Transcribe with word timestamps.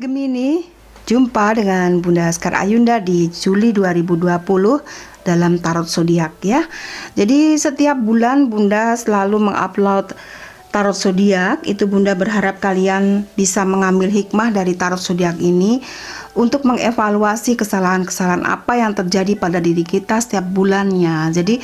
Gemini, 0.00 0.64
jumpa 1.04 1.60
dengan 1.60 2.00
Bunda 2.00 2.32
Askar 2.32 2.56
Ayunda 2.56 3.04
di 3.04 3.28
Juli 3.28 3.68
2020 3.68 4.32
dalam 5.28 5.60
tarot 5.60 5.84
zodiak 5.84 6.40
ya. 6.40 6.64
Jadi 7.12 7.60
setiap 7.60 8.00
bulan 8.00 8.48
Bunda 8.48 8.96
selalu 8.96 9.52
mengupload 9.52 10.16
tarot 10.72 10.96
zodiak. 10.96 11.60
Itu 11.68 11.84
Bunda 11.84 12.16
berharap 12.16 12.64
kalian 12.64 13.28
bisa 13.36 13.60
mengambil 13.68 14.08
hikmah 14.08 14.48
dari 14.56 14.72
tarot 14.72 15.04
zodiak 15.04 15.36
ini 15.36 15.84
untuk 16.32 16.64
mengevaluasi 16.64 17.60
kesalahan-kesalahan 17.60 18.48
apa 18.48 18.80
yang 18.80 18.96
terjadi 18.96 19.36
pada 19.36 19.60
diri 19.60 19.84
kita 19.84 20.16
setiap 20.16 20.48
bulannya. 20.48 21.28
Jadi 21.28 21.60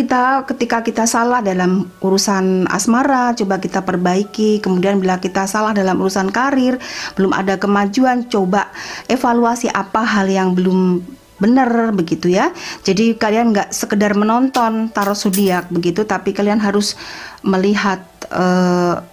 kita 0.00 0.48
ketika 0.48 0.80
kita 0.80 1.04
salah 1.04 1.44
dalam 1.44 1.84
urusan 2.00 2.64
asmara 2.72 3.36
coba 3.36 3.60
kita 3.60 3.84
perbaiki. 3.84 4.64
Kemudian 4.64 4.96
bila 4.96 5.20
kita 5.20 5.44
salah 5.44 5.76
dalam 5.76 6.00
urusan 6.00 6.32
karir 6.32 6.80
belum 7.20 7.36
ada 7.36 7.60
kemajuan 7.60 8.24
coba 8.32 8.72
evaluasi 9.12 9.68
apa 9.68 10.00
hal 10.00 10.32
yang 10.32 10.56
belum 10.56 11.04
benar 11.36 11.92
begitu 11.92 12.32
ya. 12.32 12.48
Jadi 12.80 13.20
kalian 13.20 13.52
nggak 13.52 13.76
sekedar 13.76 14.16
menonton 14.16 14.88
tarot 14.88 15.16
zodiak 15.16 15.68
begitu 15.68 16.08
tapi 16.08 16.32
kalian 16.32 16.64
harus 16.64 16.96
melihat 17.44 18.00
uh, 18.32 19.04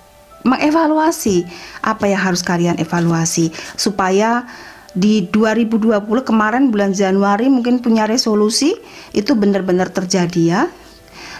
mengevaluasi 0.47 1.43
apa 1.83 2.07
yang 2.07 2.23
harus 2.23 2.39
kalian 2.39 2.79
evaluasi 2.79 3.51
supaya 3.75 4.47
di 4.97 5.29
2020 5.29 5.93
kemarin 6.25 6.73
bulan 6.73 6.89
Januari 6.89 7.45
mungkin 7.53 7.85
punya 7.85 8.09
resolusi 8.09 8.73
itu 9.13 9.37
benar-benar 9.37 9.93
terjadi 9.93 10.41
ya. 10.41 10.61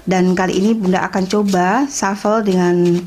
Dan 0.05 0.37
kali 0.37 0.61
ini 0.61 0.77
bunda 0.77 1.01
akan 1.09 1.25
coba 1.25 1.89
shuffle 1.89 2.45
dengan 2.45 3.01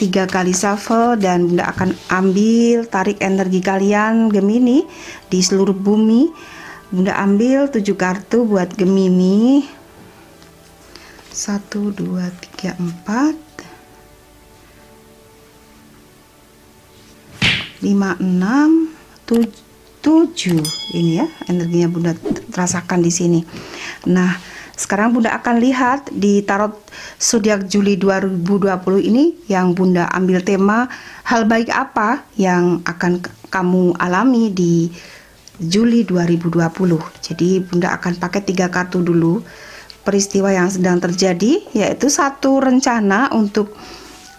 tiga 0.00 0.24
kali 0.24 0.56
shuffle 0.56 1.20
dan 1.20 1.52
bunda 1.52 1.68
akan 1.70 1.92
ambil 2.08 2.88
tarik 2.88 3.20
energi 3.20 3.60
kalian 3.60 4.32
Gemini 4.32 4.88
di 5.28 5.38
seluruh 5.44 5.76
bumi. 5.76 6.32
Bunda 6.88 7.12
ambil 7.20 7.68
tujuh 7.68 8.00
kartu 8.00 8.48
buat 8.48 8.72
Gemini. 8.72 9.68
Satu 11.28 11.92
dua 11.92 12.32
tiga 12.32 12.80
empat. 12.80 13.36
Lima 17.84 18.16
enam 18.16 18.93
tujuh. 19.26 20.60
Ini 20.92 21.12
ya 21.24 21.26
energinya 21.48 21.88
bunda 21.88 22.12
terasakan 22.52 23.00
di 23.00 23.12
sini. 23.12 23.40
Nah 24.08 24.36
sekarang 24.74 25.14
bunda 25.14 25.30
akan 25.32 25.62
lihat 25.62 26.10
di 26.10 26.42
tarot 26.42 26.74
zodiak 27.22 27.70
Juli 27.70 27.94
2020 27.94 28.42
ini 29.06 29.38
yang 29.46 29.70
bunda 29.70 30.10
ambil 30.10 30.42
tema 30.42 30.90
hal 31.22 31.46
baik 31.46 31.70
apa 31.70 32.26
yang 32.34 32.82
akan 32.82 33.22
kamu 33.54 33.94
alami 34.02 34.50
di 34.50 34.90
Juli 35.62 36.02
2020 36.02 36.58
jadi 37.22 37.62
bunda 37.62 37.94
akan 37.94 38.18
pakai 38.18 38.42
tiga 38.42 38.68
kartu 38.68 39.00
dulu. 39.00 39.40
Peristiwa 40.04 40.52
yang 40.52 40.68
sedang 40.68 41.00
terjadi 41.00 41.64
yaitu 41.72 42.12
satu 42.12 42.60
rencana 42.60 43.32
untuk 43.32 43.72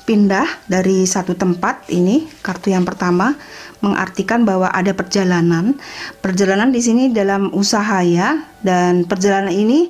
pindah 0.06 0.46
dari 0.70 1.04
satu 1.04 1.34
tempat 1.34 1.90
ini 1.90 2.30
kartu 2.46 2.70
yang 2.70 2.86
pertama 2.86 3.34
mengartikan 3.82 4.46
bahwa 4.46 4.70
ada 4.70 4.94
perjalanan. 4.94 5.76
Perjalanan 6.22 6.70
di 6.70 6.80
sini 6.80 7.10
dalam 7.12 7.50
usaha 7.52 8.06
ya 8.06 8.46
dan 8.62 9.04
perjalanan 9.10 9.52
ini 9.52 9.90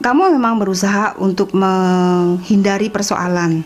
kamu 0.00 0.36
memang 0.36 0.58
berusaha 0.58 1.14
untuk 1.20 1.52
menghindari 1.52 2.88
persoalan. 2.88 3.62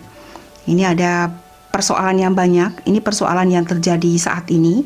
Ini 0.68 0.82
ada 0.92 1.32
persoalan 1.72 2.18
yang 2.20 2.34
banyak 2.34 2.84
ini 2.90 2.98
persoalan 2.98 3.48
yang 3.48 3.64
terjadi 3.64 4.12
saat 4.18 4.50
ini. 4.50 4.84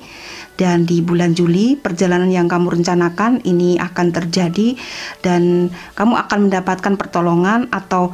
Dan 0.53 0.85
di 0.85 1.01
bulan 1.01 1.33
Juli 1.33 1.81
perjalanan 1.81 2.29
yang 2.29 2.45
kamu 2.45 2.77
rencanakan 2.77 3.41
ini 3.49 3.81
akan 3.81 4.13
terjadi 4.13 4.77
dan 5.25 5.73
kamu 5.97 6.13
akan 6.29 6.39
mendapatkan 6.47 6.95
pertolongan 7.01 7.73
atau 7.73 8.13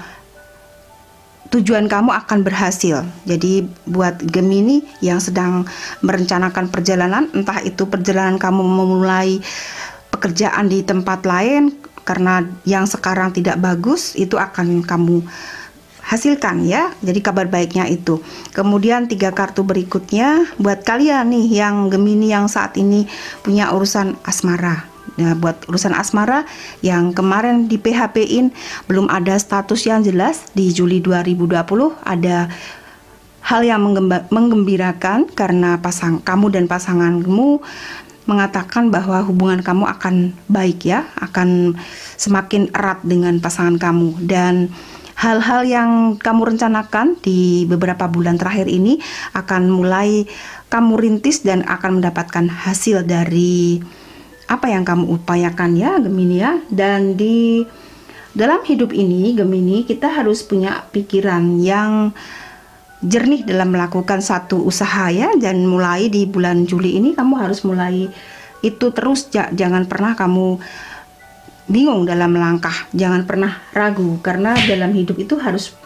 tujuan 1.48 1.88
kamu 1.88 2.12
akan 2.12 2.44
berhasil. 2.44 3.04
Jadi 3.24 3.64
buat 3.88 4.20
Gemini 4.20 4.84
yang 5.00 5.20
sedang 5.20 5.64
merencanakan 6.04 6.68
perjalanan, 6.68 7.28
entah 7.32 7.60
itu 7.64 7.88
perjalanan 7.88 8.36
kamu 8.36 8.60
memulai 8.60 9.40
pekerjaan 10.12 10.68
di 10.68 10.84
tempat 10.84 11.24
lain 11.24 11.72
karena 12.04 12.40
yang 12.64 12.88
sekarang 12.88 13.36
tidak 13.36 13.60
bagus, 13.60 14.16
itu 14.16 14.40
akan 14.40 14.80
kamu 14.84 15.20
hasilkan 16.08 16.64
ya. 16.64 16.88
Jadi 17.04 17.20
kabar 17.20 17.44
baiknya 17.52 17.84
itu. 17.84 18.24
Kemudian 18.56 19.12
tiga 19.12 19.28
kartu 19.36 19.60
berikutnya 19.60 20.48
buat 20.56 20.80
kalian 20.80 21.28
nih 21.28 21.60
yang 21.64 21.92
Gemini 21.92 22.32
yang 22.32 22.48
saat 22.48 22.80
ini 22.80 23.04
punya 23.44 23.68
urusan 23.76 24.16
asmara. 24.24 24.97
Nah, 25.16 25.32
buat 25.38 25.64
urusan 25.70 25.96
asmara 25.96 26.44
yang 26.84 27.16
kemarin 27.16 27.70
di 27.70 27.80
PHP-in 27.80 28.52
belum 28.84 29.08
ada 29.08 29.38
status 29.40 29.88
yang 29.88 30.04
jelas. 30.04 30.52
Di 30.52 30.68
Juli 30.74 31.00
2020 31.00 31.48
ada 32.04 32.52
hal 33.48 33.60
yang 33.64 33.80
menggembirakan 34.28 35.32
karena 35.32 35.80
pasang 35.80 36.20
kamu 36.20 36.52
dan 36.52 36.64
pasanganmu 36.68 37.64
mengatakan 38.28 38.92
bahwa 38.92 39.24
hubungan 39.24 39.64
kamu 39.64 39.88
akan 39.88 40.36
baik 40.52 40.84
ya, 40.84 41.08
akan 41.16 41.72
semakin 42.20 42.68
erat 42.76 43.00
dengan 43.00 43.40
pasangan 43.40 43.80
kamu. 43.80 44.20
Dan 44.28 44.68
hal-hal 45.16 45.64
yang 45.64 45.90
kamu 46.20 46.54
rencanakan 46.54 47.16
di 47.24 47.64
beberapa 47.64 48.04
bulan 48.06 48.36
terakhir 48.36 48.68
ini 48.68 49.00
akan 49.32 49.72
mulai 49.72 50.28
kamu 50.68 50.94
rintis 51.00 51.40
dan 51.40 51.64
akan 51.64 51.98
mendapatkan 51.98 52.46
hasil 52.52 53.08
dari 53.08 53.80
apa 54.48 54.72
yang 54.72 54.82
kamu 54.82 55.20
upayakan 55.20 55.76
ya 55.76 56.00
Gemini 56.00 56.36
ya. 56.40 56.56
Dan 56.72 57.14
di 57.14 57.62
dalam 58.32 58.64
hidup 58.64 58.96
ini 58.96 59.36
Gemini 59.36 59.84
kita 59.84 60.08
harus 60.08 60.40
punya 60.40 60.88
pikiran 60.88 61.60
yang 61.60 62.16
jernih 63.04 63.46
dalam 63.46 63.70
melakukan 63.70 64.24
satu 64.24 64.64
usaha 64.64 65.12
ya. 65.12 65.36
Dan 65.36 65.68
mulai 65.68 66.08
di 66.08 66.24
bulan 66.24 66.64
Juli 66.64 66.96
ini 66.96 67.12
kamu 67.12 67.34
harus 67.36 67.60
mulai 67.68 68.08
itu 68.64 68.86
terus. 68.90 69.28
Jangan 69.30 69.84
pernah 69.84 70.16
kamu 70.16 70.58
bingung 71.68 72.08
dalam 72.08 72.32
langkah. 72.32 72.88
Jangan 72.96 73.28
pernah 73.28 73.60
ragu 73.76 74.16
karena 74.24 74.56
dalam 74.64 74.96
hidup 74.96 75.20
itu 75.20 75.36
harus 75.36 75.76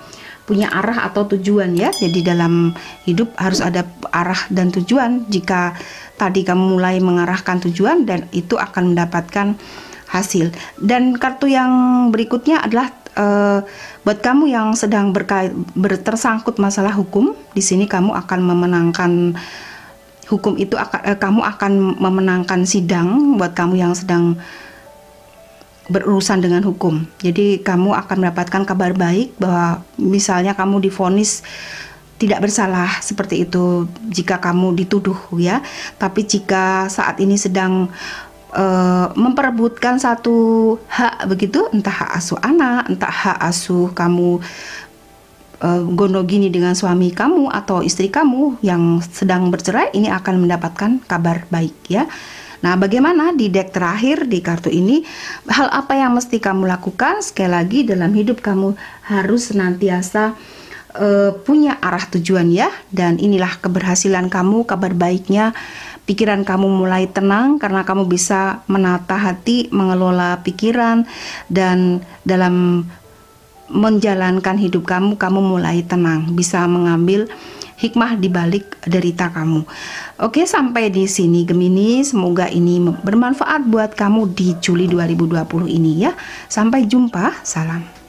punya 0.52 0.68
arah 0.68 1.08
atau 1.08 1.24
tujuan 1.32 1.72
ya. 1.72 1.88
Jadi 1.88 2.20
dalam 2.20 2.76
hidup 3.08 3.32
harus 3.40 3.64
ada 3.64 3.88
arah 4.12 4.44
dan 4.52 4.68
tujuan. 4.68 5.24
Jika 5.32 5.72
tadi 6.20 6.44
kamu 6.44 6.76
mulai 6.76 7.00
mengarahkan 7.00 7.64
tujuan 7.64 8.04
dan 8.04 8.28
itu 8.36 8.60
akan 8.60 8.92
mendapatkan 8.92 9.56
hasil. 10.12 10.52
Dan 10.76 11.16
kartu 11.16 11.48
yang 11.48 11.72
berikutnya 12.12 12.60
adalah 12.60 12.92
uh, 13.16 13.64
buat 14.04 14.20
kamu 14.20 14.52
yang 14.52 14.76
sedang 14.76 15.16
berkait 15.16 15.56
bertersangkut 15.72 16.60
masalah 16.60 16.92
hukum, 16.92 17.32
di 17.56 17.64
sini 17.64 17.88
kamu 17.88 18.12
akan 18.12 18.40
memenangkan 18.44 19.32
hukum 20.28 20.60
itu 20.60 20.76
akan 20.76 21.00
uh, 21.00 21.16
kamu 21.16 21.40
akan 21.48 21.72
memenangkan 21.96 22.60
sidang. 22.68 23.40
Buat 23.40 23.56
kamu 23.56 23.80
yang 23.80 23.96
sedang 23.96 24.36
berurusan 25.90 26.38
dengan 26.38 26.62
hukum. 26.62 27.02
Jadi 27.18 27.58
kamu 27.62 27.94
akan 27.94 28.16
mendapatkan 28.22 28.62
kabar 28.62 28.94
baik 28.94 29.34
bahwa 29.40 29.82
misalnya 29.98 30.54
kamu 30.54 30.78
difonis 30.78 31.42
tidak 32.22 32.46
bersalah 32.46 33.02
seperti 33.02 33.42
itu 33.42 33.90
jika 34.06 34.38
kamu 34.38 34.78
dituduh 34.78 35.18
ya. 35.34 35.58
Tapi 35.98 36.22
jika 36.22 36.86
saat 36.86 37.18
ini 37.18 37.34
sedang 37.34 37.90
uh, 38.54 39.10
memperebutkan 39.18 39.98
satu 39.98 40.78
hak 40.86 41.26
begitu, 41.26 41.66
entah 41.74 41.90
hak 41.90 42.10
asuh 42.14 42.38
anak, 42.38 42.86
entah 42.86 43.10
hak 43.10 43.38
asuh 43.42 43.90
kamu 43.90 44.38
uh, 45.66 45.82
gono 45.98 46.22
gini 46.22 46.46
dengan 46.46 46.78
suami 46.78 47.10
kamu 47.10 47.50
atau 47.50 47.82
istri 47.82 48.06
kamu 48.06 48.62
yang 48.62 49.02
sedang 49.02 49.50
bercerai, 49.50 49.90
ini 49.98 50.06
akan 50.06 50.46
mendapatkan 50.46 51.02
kabar 51.10 51.42
baik 51.50 51.74
ya. 51.90 52.06
Nah, 52.62 52.78
bagaimana 52.78 53.34
di 53.34 53.50
deck 53.50 53.74
terakhir 53.74 54.30
di 54.30 54.38
kartu 54.38 54.70
ini? 54.70 55.02
Hal 55.50 55.68
apa 55.68 55.98
yang 55.98 56.14
mesti 56.14 56.38
kamu 56.38 56.70
lakukan? 56.70 57.18
Sekali 57.20 57.50
lagi, 57.50 57.82
dalam 57.82 58.14
hidup 58.14 58.38
kamu 58.38 58.78
harus 59.10 59.50
senantiasa 59.50 60.38
uh, 60.96 61.30
punya 61.42 61.76
arah 61.80 62.04
tujuan 62.08 62.48
ya 62.52 62.68
dan 62.92 63.16
inilah 63.16 63.60
keberhasilan 63.60 64.28
kamu 64.28 64.64
kabar 64.68 64.92
baiknya 64.92 65.56
pikiran 66.04 66.42
kamu 66.42 66.66
mulai 66.66 67.06
tenang 67.08 67.56
karena 67.62 67.86
kamu 67.86 68.10
bisa 68.10 68.66
menata 68.66 69.16
hati 69.16 69.70
mengelola 69.70 70.42
pikiran 70.42 71.06
dan 71.46 72.02
dalam 72.26 72.86
menjalankan 73.72 74.60
hidup 74.60 74.84
kamu 74.84 75.16
kamu 75.16 75.40
mulai 75.40 75.80
tenang 75.86 76.36
bisa 76.36 76.66
mengambil 76.68 77.30
hikmah 77.82 78.14
di 78.14 78.30
balik 78.30 78.78
derita 78.86 79.34
kamu. 79.34 79.66
Oke, 80.22 80.46
sampai 80.46 80.94
di 80.94 81.10
sini 81.10 81.42
Gemini, 81.42 82.06
semoga 82.06 82.46
ini 82.46 82.78
bermanfaat 82.78 83.66
buat 83.66 83.98
kamu 83.98 84.30
di 84.30 84.54
Juli 84.62 84.86
2020 84.86 85.66
ini 85.66 86.06
ya. 86.06 86.14
Sampai 86.46 86.86
jumpa, 86.86 87.42
salam. 87.42 88.01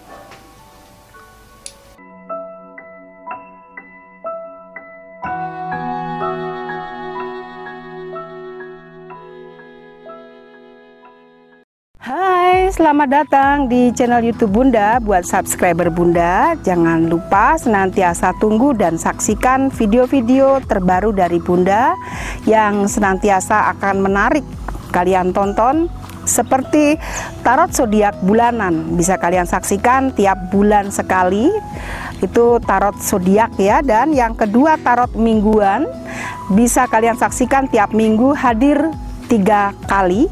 Selamat 12.74 13.06
datang 13.06 13.56
di 13.70 13.94
channel 13.94 14.26
YouTube 14.26 14.58
Bunda. 14.58 14.98
Buat 14.98 15.30
subscriber 15.30 15.94
Bunda, 15.94 16.58
jangan 16.66 17.06
lupa 17.06 17.54
senantiasa 17.54 18.34
tunggu 18.42 18.74
dan 18.74 18.98
saksikan 18.98 19.70
video-video 19.70 20.58
terbaru 20.66 21.14
dari 21.14 21.38
Bunda 21.38 21.94
yang 22.50 22.90
senantiasa 22.90 23.70
akan 23.78 24.02
menarik 24.02 24.42
kalian 24.90 25.38
tonton 25.38 25.86
seperti 26.26 26.98
tarot 27.46 27.70
zodiak 27.70 28.18
bulanan. 28.26 28.98
Bisa 28.98 29.22
kalian 29.22 29.46
saksikan 29.46 30.10
tiap 30.18 30.50
bulan 30.50 30.90
sekali. 30.90 31.54
Itu 32.26 32.58
tarot 32.58 32.98
zodiak 32.98 33.54
ya. 33.62 33.86
Dan 33.86 34.18
yang 34.18 34.34
kedua 34.34 34.82
tarot 34.82 35.14
mingguan. 35.14 35.86
Bisa 36.50 36.90
kalian 36.90 37.22
saksikan 37.22 37.70
tiap 37.70 37.94
minggu 37.94 38.34
hadir 38.34 38.90
tiga 39.30 39.78
kali 39.86 40.26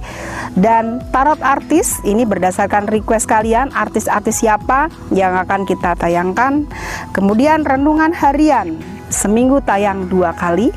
dan 0.59 1.00
tarot 1.15 1.39
artis 1.39 2.03
ini 2.03 2.27
berdasarkan 2.27 2.92
request 2.92 3.24
kalian 3.24 3.71
artis-artis 3.71 4.44
siapa 4.44 4.92
yang 5.15 5.39
akan 5.39 5.63
kita 5.63 5.95
tayangkan. 5.95 6.68
Kemudian 7.15 7.63
renungan 7.63 8.12
harian 8.12 8.75
seminggu 9.07 9.63
tayang 9.63 10.12
dua 10.12 10.36
kali 10.36 10.75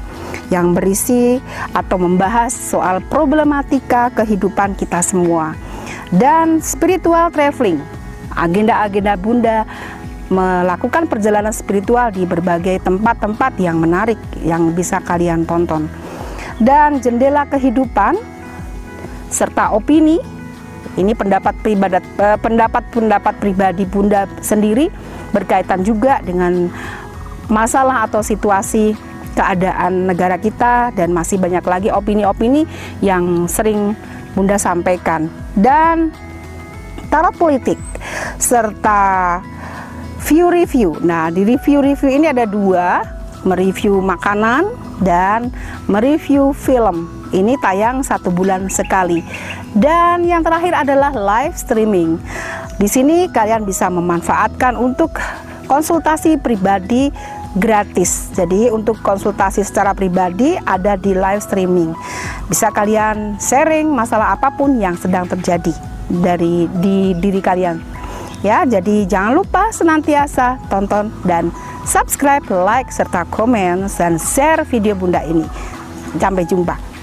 yang 0.54 0.74
berisi 0.74 1.42
atau 1.74 1.98
membahas 1.98 2.54
soal 2.54 3.02
problematika 3.10 4.14
kehidupan 4.14 4.78
kita 4.78 5.02
semua. 5.02 5.58
Dan 6.14 6.62
spiritual 6.62 7.34
traveling 7.34 7.82
agenda-agenda 8.34 9.14
bunda 9.18 9.58
melakukan 10.30 11.06
perjalanan 11.06 11.54
spiritual 11.54 12.10
di 12.14 12.26
berbagai 12.26 12.82
tempat-tempat 12.82 13.58
yang 13.58 13.78
menarik 13.78 14.18
yang 14.42 14.70
bisa 14.70 15.02
kalian 15.02 15.42
tonton. 15.42 15.90
Dan 16.62 17.02
jendela 17.02 17.50
kehidupan 17.50 18.14
serta 19.28 19.72
opini 19.72 20.20
ini 20.94 21.12
pendapat 21.16 21.58
pribadi 21.64 21.98
eh, 21.98 22.38
pendapat 22.38 22.82
pendapat 22.92 23.34
pribadi 23.40 23.84
bunda 23.88 24.30
sendiri 24.44 24.88
berkaitan 25.34 25.82
juga 25.82 26.22
dengan 26.22 26.70
masalah 27.50 28.06
atau 28.08 28.22
situasi 28.22 28.94
keadaan 29.34 30.06
negara 30.06 30.38
kita 30.38 30.94
dan 30.94 31.10
masih 31.10 31.42
banyak 31.42 31.64
lagi 31.66 31.88
opini-opini 31.90 32.64
yang 33.02 33.50
sering 33.50 33.98
Bunda 34.34 34.58
sampaikan 34.58 35.30
dan 35.54 36.10
tarot 37.06 37.34
politik 37.38 37.78
serta 38.42 39.38
view 40.26 40.50
review. 40.50 40.98
Nah, 41.06 41.30
di 41.30 41.46
review-review 41.46 42.10
ini 42.10 42.26
ada 42.26 42.42
dua, 42.42 43.06
mereview 43.46 44.02
makanan 44.02 44.74
dan 45.06 45.54
mereview 45.86 46.50
film. 46.50 47.06
Ini 47.34 47.58
tayang 47.58 48.06
satu 48.06 48.31
bulan 48.31 48.70
sekali. 48.70 49.26
Dan 49.75 50.22
yang 50.22 50.46
terakhir 50.46 50.70
adalah 50.86 51.10
live 51.10 51.58
streaming. 51.58 52.22
Di 52.78 52.86
sini 52.86 53.26
kalian 53.26 53.66
bisa 53.66 53.90
memanfaatkan 53.90 54.78
untuk 54.78 55.19
konsultasi 55.66 56.38
pribadi 56.38 57.10
gratis. 57.58 58.31
Jadi 58.34 58.70
untuk 58.70 59.02
konsultasi 59.02 59.66
secara 59.66 59.94
pribadi 59.98 60.54
ada 60.62 60.94
di 60.94 61.10
live 61.10 61.42
streaming. 61.42 61.90
Bisa 62.46 62.70
kalian 62.70 63.38
sharing 63.42 63.90
masalah 63.90 64.38
apa 64.38 64.54
pun 64.54 64.78
yang 64.78 64.94
sedang 64.94 65.26
terjadi 65.26 65.75
dari 66.06 66.70
di 66.78 67.19
diri 67.19 67.42
kalian. 67.42 67.82
Ya, 68.44 68.69
jadi 68.69 69.08
jangan 69.08 69.40
lupa 69.40 69.72
senantiasa 69.72 70.60
tonton 70.69 71.08
dan 71.25 71.48
subscribe, 71.88 72.44
like 72.52 72.92
serta 72.92 73.25
komen 73.32 73.88
dan 73.88 74.20
share 74.20 74.69
video 74.69 74.92
Bunda 74.92 75.25
ini. 75.25 75.48
Sampai 76.20 76.44
jumpa. 76.44 76.94